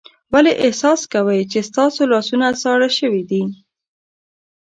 ولې 0.33 0.51
احساس 0.65 1.01
کوئ 1.13 1.41
چې 1.51 1.59
ستاسو 1.69 2.01
لاسونه 2.11 2.47
ساړه 2.63 2.89
شوي 2.99 3.23
دي؟ 3.29 3.43